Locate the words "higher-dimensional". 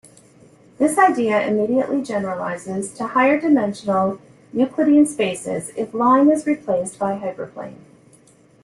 3.05-4.19